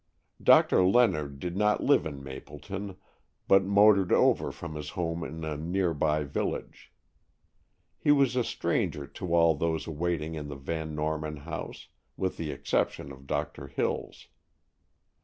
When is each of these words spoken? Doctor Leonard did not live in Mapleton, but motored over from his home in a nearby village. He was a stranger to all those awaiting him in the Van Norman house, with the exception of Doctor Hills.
Doctor 0.41 0.83
Leonard 0.83 1.37
did 1.37 1.55
not 1.55 1.83
live 1.83 2.07
in 2.07 2.23
Mapleton, 2.23 2.97
but 3.47 3.63
motored 3.63 4.11
over 4.11 4.51
from 4.51 4.73
his 4.73 4.89
home 4.97 5.23
in 5.23 5.43
a 5.45 5.55
nearby 5.55 6.23
village. 6.23 6.91
He 7.99 8.11
was 8.11 8.35
a 8.35 8.43
stranger 8.43 9.05
to 9.05 9.35
all 9.35 9.53
those 9.53 9.85
awaiting 9.85 10.33
him 10.33 10.39
in 10.39 10.47
the 10.47 10.55
Van 10.55 10.95
Norman 10.95 11.37
house, 11.37 11.87
with 12.17 12.37
the 12.37 12.49
exception 12.49 13.11
of 13.11 13.27
Doctor 13.27 13.67
Hills. 13.67 14.27